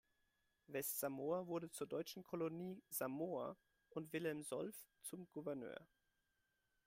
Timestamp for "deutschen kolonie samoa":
1.85-3.55